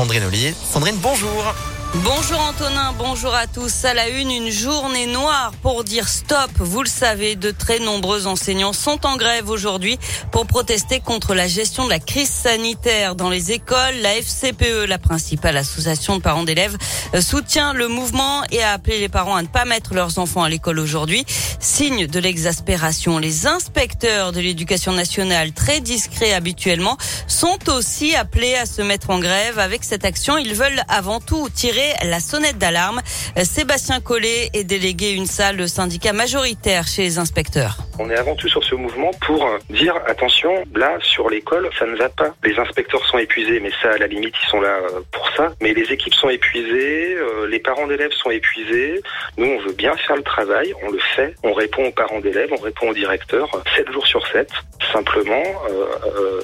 Sandrine 0.00 0.24
Ollier. 0.24 0.54
Sandrine, 0.64 0.96
bonjour. 0.96 1.54
Bonjour 1.92 2.40
Antonin, 2.40 2.94
bonjour 2.98 3.34
à 3.34 3.48
tous. 3.48 3.84
À 3.84 3.94
la 3.94 4.08
une, 4.08 4.30
une 4.30 4.50
journée 4.50 5.06
noire 5.06 5.50
pour 5.60 5.82
dire 5.82 6.06
stop. 6.06 6.48
Vous 6.56 6.84
le 6.84 6.88
savez, 6.88 7.34
de 7.34 7.50
très 7.50 7.80
nombreux 7.80 8.28
enseignants 8.28 8.72
sont 8.72 9.04
en 9.04 9.16
grève 9.16 9.50
aujourd'hui 9.50 9.98
pour 10.30 10.46
protester 10.46 11.00
contre 11.00 11.34
la 11.34 11.48
gestion 11.48 11.86
de 11.86 11.90
la 11.90 11.98
crise 11.98 12.30
sanitaire 12.30 13.16
dans 13.16 13.28
les 13.28 13.50
écoles. 13.50 13.96
La 14.02 14.14
FCPE, 14.14 14.86
la 14.86 14.98
principale 14.98 15.56
association 15.56 16.16
de 16.16 16.22
parents 16.22 16.44
d'élèves, 16.44 16.76
euh, 17.14 17.20
soutient 17.20 17.72
le 17.72 17.88
mouvement 17.88 18.44
et 18.52 18.62
a 18.62 18.70
appelé 18.74 19.00
les 19.00 19.08
parents 19.08 19.34
à 19.34 19.42
ne 19.42 19.48
pas 19.48 19.64
mettre 19.64 19.92
leurs 19.92 20.20
enfants 20.20 20.44
à 20.44 20.48
l'école 20.48 20.78
aujourd'hui. 20.78 21.24
Signe 21.58 22.06
de 22.06 22.20
l'exaspération. 22.20 23.18
Les 23.18 23.48
inspecteurs 23.48 24.30
de 24.30 24.38
l'éducation 24.38 24.92
nationale, 24.92 25.52
très 25.52 25.80
discrets 25.80 26.34
habituellement, 26.34 26.96
sont 27.26 27.58
aussi 27.68 28.14
appelés 28.14 28.54
à 28.54 28.64
se 28.64 28.80
mettre 28.80 29.10
en 29.10 29.18
grève. 29.18 29.58
Avec 29.58 29.82
cette 29.82 30.04
action, 30.04 30.38
ils 30.38 30.54
veulent 30.54 30.82
avant 30.88 31.18
tout 31.18 31.48
tirer 31.52 31.79
la 32.04 32.20
sonnette 32.20 32.58
d'alarme. 32.58 33.00
Sébastien 33.42 34.00
Collet 34.00 34.50
est 34.54 34.64
délégué 34.64 35.12
une 35.12 35.26
salle 35.26 35.68
syndicat 35.68 36.12
majoritaire 36.12 36.86
chez 36.86 37.02
les 37.02 37.18
inspecteurs. 37.18 37.78
On 37.98 38.08
est 38.08 38.16
avant 38.16 38.34
tout 38.34 38.48
sur 38.48 38.64
ce 38.64 38.74
mouvement 38.74 39.10
pour 39.26 39.46
dire 39.68 39.94
attention, 40.06 40.64
là 40.74 40.98
sur 41.02 41.28
l'école, 41.28 41.68
ça 41.78 41.86
ne 41.86 41.96
va 41.96 42.08
pas. 42.08 42.34
Les 42.44 42.58
inspecteurs 42.58 43.04
sont 43.06 43.18
épuisés, 43.18 43.60
mais 43.60 43.70
ça 43.82 43.90
à 43.92 43.98
la 43.98 44.06
limite 44.06 44.34
ils 44.42 44.48
sont 44.48 44.60
là 44.60 44.78
euh, 44.82 45.00
pour 45.12 45.28
ça. 45.36 45.52
Mais 45.60 45.74
les 45.74 45.92
équipes 45.92 46.14
sont 46.14 46.28
épuisées, 46.28 47.14
euh, 47.14 47.46
les 47.46 47.58
parents 47.58 47.86
d'élèves 47.86 48.12
sont 48.12 48.30
épuisés. 48.30 49.00
Nous 49.36 49.46
on 49.46 49.58
veut 49.60 49.72
bien 49.72 49.94
faire 49.96 50.16
le 50.16 50.22
travail, 50.22 50.72
on 50.82 50.90
le 50.90 50.98
fait. 51.14 51.34
On 51.42 51.52
répond 51.52 51.84
aux 51.86 51.92
parents 51.92 52.20
d'élèves, 52.20 52.50
on 52.52 52.62
répond 52.62 52.88
aux 52.88 52.94
directeurs 52.94 53.50
7 53.76 53.92
jours 53.92 54.06
sur 54.06 54.26
7. 54.28 54.48
Simplement, 54.92 55.42
euh, 55.70 56.40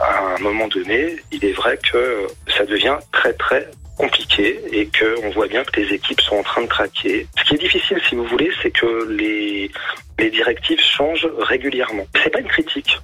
à 0.00 0.36
un 0.36 0.38
moment 0.38 0.68
donné, 0.68 1.16
il 1.32 1.44
est 1.44 1.52
vrai 1.52 1.78
que 1.90 2.26
ça 2.56 2.64
devient 2.64 2.96
très 3.12 3.32
très 3.34 3.68
compliqué 3.96 4.60
et 4.72 4.86
que 4.86 5.16
on 5.24 5.30
voit 5.30 5.46
bien 5.46 5.62
que 5.64 5.78
les 5.80 5.92
équipes 5.94 6.20
sont 6.20 6.36
en 6.36 6.42
train 6.42 6.62
de 6.62 6.66
craquer. 6.66 7.26
Ce 7.38 7.44
qui 7.44 7.54
est 7.54 7.58
difficile, 7.58 8.00
si 8.08 8.14
vous 8.14 8.24
voulez, 8.24 8.50
c'est 8.62 8.70
que 8.70 9.08
les, 9.10 9.70
les 10.18 10.30
directives 10.30 10.80
changent 10.80 11.28
régulièrement. 11.38 12.06
C'est 12.22 12.30
pas 12.30 12.40
une 12.40 12.48
critique. 12.48 12.98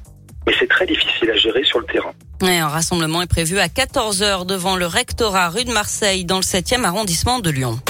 Mais 0.47 0.55
c'est 0.59 0.69
très 0.69 0.87
difficile 0.87 1.31
à 1.31 1.37
gérer 1.37 1.65
sur 1.65 1.81
le 1.81 1.87
terrain. 1.87 2.13
un 2.41 2.69
rassemblement 2.69 3.21
est 3.21 3.27
prévu 3.27 3.59
à 3.59 3.67
14h 3.67 4.47
devant 4.47 4.77
le 4.77 4.87
rectorat 4.87 5.49
rue 5.49 5.65
de 5.65 5.73
Marseille 5.73 6.25
dans 6.25 6.37
le 6.37 6.43
7e 6.43 6.85
arrondissement 6.85 7.41
de 7.41 7.51
Lyon. 7.51 7.81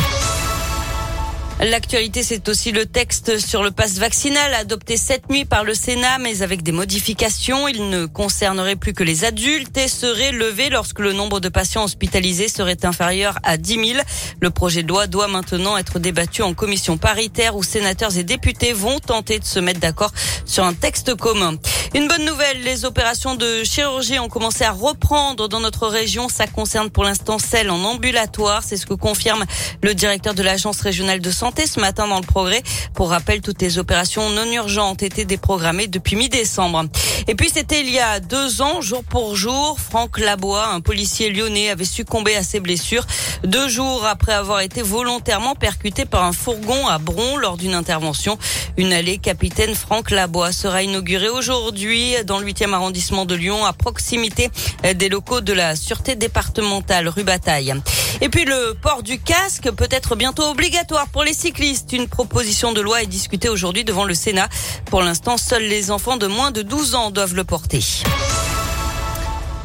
L'actualité, 1.58 2.22
c'est 2.22 2.50
aussi 2.50 2.70
le 2.70 2.84
texte 2.84 3.38
sur 3.38 3.62
le 3.62 3.70
passe 3.70 3.94
vaccinal 3.94 4.52
adopté 4.52 4.98
cette 4.98 5.30
nuit 5.30 5.46
par 5.46 5.64
le 5.64 5.72
Sénat, 5.72 6.18
mais 6.18 6.42
avec 6.42 6.62
des 6.62 6.70
modifications. 6.70 7.66
Il 7.66 7.88
ne 7.88 8.04
concernerait 8.04 8.76
plus 8.76 8.92
que 8.92 9.02
les 9.02 9.24
adultes 9.24 9.74
et 9.78 9.88
serait 9.88 10.32
levé 10.32 10.68
lorsque 10.68 10.98
le 10.98 11.14
nombre 11.14 11.40
de 11.40 11.48
patients 11.48 11.84
hospitalisés 11.84 12.48
serait 12.48 12.84
inférieur 12.84 13.38
à 13.42 13.56
10 13.56 13.92
000. 13.92 14.00
Le 14.40 14.50
projet 14.50 14.82
de 14.82 14.88
loi 14.88 15.06
doit 15.06 15.28
maintenant 15.28 15.78
être 15.78 15.98
débattu 15.98 16.42
en 16.42 16.52
commission 16.52 16.98
paritaire 16.98 17.56
où 17.56 17.62
sénateurs 17.62 18.18
et 18.18 18.22
députés 18.22 18.74
vont 18.74 18.98
tenter 18.98 19.38
de 19.38 19.44
se 19.46 19.58
mettre 19.58 19.80
d'accord 19.80 20.12
sur 20.44 20.62
un 20.62 20.74
texte 20.74 21.14
commun. 21.14 21.54
Une 21.94 22.06
bonne 22.06 22.26
nouvelle, 22.26 22.64
les 22.64 22.84
opérations 22.84 23.34
de 23.34 23.64
chirurgie 23.64 24.18
ont 24.18 24.28
commencé 24.28 24.64
à 24.64 24.72
reprendre 24.72 25.48
dans 25.48 25.60
notre 25.60 25.88
région. 25.88 26.28
Ça 26.28 26.46
concerne 26.46 26.90
pour 26.90 27.04
l'instant 27.04 27.38
celles 27.38 27.70
en 27.70 27.82
ambulatoire. 27.82 28.62
C'est 28.62 28.76
ce 28.76 28.84
que 28.84 28.92
confirme 28.92 29.46
le 29.82 29.94
directeur 29.94 30.34
de 30.34 30.42
l'agence 30.42 30.82
régionale 30.82 31.20
de 31.20 31.30
santé 31.30 31.45
ce 31.66 31.80
matin 31.80 32.08
dans 32.08 32.20
le 32.20 32.26
progrès. 32.26 32.62
Pour 32.94 33.10
rappel, 33.10 33.40
toutes 33.40 33.62
les 33.62 33.78
opérations 33.78 34.30
non 34.30 34.50
urgentes 34.50 35.02
étaient 35.02 35.24
déprogrammées 35.24 35.86
depuis 35.86 36.16
mi-décembre. 36.16 36.84
Et 37.28 37.34
puis 37.34 37.50
c'était 37.52 37.80
il 37.80 37.90
y 37.90 37.98
a 37.98 38.20
deux 38.20 38.62
ans, 38.62 38.80
jour 38.80 39.04
pour 39.04 39.36
jour, 39.36 39.78
Franck 39.80 40.18
Labois, 40.18 40.68
un 40.68 40.80
policier 40.80 41.30
lyonnais, 41.30 41.70
avait 41.70 41.84
succombé 41.84 42.36
à 42.36 42.42
ses 42.42 42.60
blessures 42.60 43.06
deux 43.44 43.68
jours 43.68 44.04
après 44.06 44.32
avoir 44.32 44.60
été 44.60 44.82
volontairement 44.82 45.54
percuté 45.54 46.04
par 46.04 46.24
un 46.24 46.32
fourgon 46.32 46.86
à 46.86 46.98
Bron 46.98 47.36
lors 47.36 47.56
d'une 47.56 47.74
intervention. 47.74 48.38
Une 48.76 48.92
allée 48.92 49.18
capitaine 49.18 49.74
Franck 49.74 50.10
Labois 50.10 50.52
sera 50.52 50.82
inaugurée 50.82 51.28
aujourd'hui 51.28 52.14
dans 52.24 52.38
le 52.38 52.46
8e 52.46 52.72
arrondissement 52.72 53.24
de 53.24 53.34
Lyon, 53.34 53.64
à 53.64 53.72
proximité 53.72 54.50
des 54.94 55.08
locaux 55.08 55.40
de 55.40 55.52
la 55.52 55.76
Sûreté 55.76 56.14
départementale 56.16 57.08
rue 57.08 57.24
Bataille. 57.24 57.74
Et 58.20 58.28
puis 58.28 58.44
le 58.44 58.74
port 58.80 59.02
du 59.02 59.18
casque 59.18 59.70
peut 59.72 59.88
être 59.90 60.16
bientôt 60.16 60.44
obligatoire 60.44 61.08
pour 61.08 61.22
les 61.22 61.34
cyclistes. 61.34 61.92
Une 61.92 62.08
proposition 62.08 62.72
de 62.72 62.80
loi 62.80 63.02
est 63.02 63.06
discutée 63.06 63.48
aujourd'hui 63.48 63.84
devant 63.84 64.04
le 64.04 64.14
Sénat. 64.14 64.48
Pour 64.86 65.02
l'instant, 65.02 65.36
seuls 65.36 65.64
les 65.64 65.90
enfants 65.90 66.16
de 66.16 66.26
moins 66.26 66.50
de 66.50 66.62
12 66.62 66.94
ans 66.94 67.10
doivent 67.10 67.34
le 67.34 67.44
porter. 67.44 67.80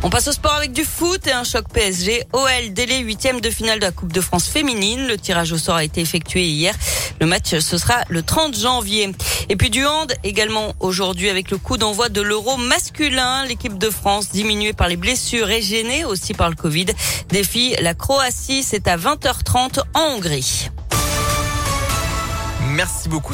On 0.04 0.10
passe 0.10 0.28
au 0.28 0.32
sport 0.32 0.56
avec 0.56 0.74
du 0.74 0.84
foot 0.84 1.28
et 1.28 1.32
un 1.32 1.44
choc 1.44 1.66
PSG. 1.72 2.24
OL 2.34 2.74
délai 2.74 3.00
huitième 3.00 3.40
de 3.40 3.52
finale 3.52 3.80
de 3.80 3.86
la 3.86 3.92
Coupe 3.92 4.12
de 4.12 4.20
France 4.20 4.48
féminine. 4.48 5.08
Le 5.08 5.16
tirage 5.16 5.52
au 5.52 5.60
sort 5.60 5.76
a 5.76 5.84
été 5.84 6.02
effectué 6.02 6.44
hier. 6.44 6.74
Le 7.20 7.28
match, 7.28 7.56
ce 7.60 7.78
sera 7.78 8.04
le 8.10 8.24
30 8.24 8.58
janvier. 8.58 9.12
Et 9.50 9.56
puis 9.56 9.70
du 9.70 9.86
hand 9.86 10.14
également 10.24 10.74
aujourd'hui 10.80 11.30
avec 11.30 11.52
le 11.52 11.58
coup 11.58 11.78
d'envoi 11.78 12.10
de 12.10 12.22
l'euro 12.22 12.58
masculin. 12.58 13.46
L'équipe 13.46 13.78
de 13.78 13.90
France 13.90 14.30
diminuée 14.30 14.74
par 14.74 14.88
les 14.88 14.98
blessures 14.98 15.50
et 15.50 15.62
gênée 15.62 16.06
aussi 16.06 16.34
par 16.34 16.50
le 16.50 16.56
Covid 16.56 16.88
défie 17.30 17.76
la 17.82 17.94
Croatie. 17.94 18.64
C'est 18.64 18.88
à 18.88 18.98
20h30 18.98 19.82
en 19.94 20.16
Hongrie. 20.16 20.70
Merci 22.68 23.10
beaucoup. 23.10 23.34